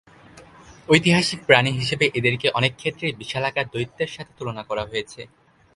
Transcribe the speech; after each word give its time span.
ঐতিহাসিক 0.89 1.39
প্রাণী 1.45 1.71
হিসেবে 1.71 2.05
এদেরকে 2.13 2.47
অনেক 2.49 2.73
ক্ষেত্রেই 2.75 3.17
বিশালাকার 3.17 3.65
দৈত্যের 3.73 4.09
সাথে 4.09 4.31
তুলনা 4.37 4.63
করা 4.63 4.83
হয়েছে। 4.85 5.21